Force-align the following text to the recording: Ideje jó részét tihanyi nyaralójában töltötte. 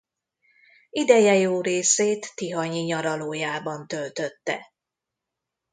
Ideje 0.89 1.33
jó 1.35 1.61
részét 1.61 2.31
tihanyi 2.35 2.79
nyaralójában 2.81 3.87
töltötte. 3.87 4.71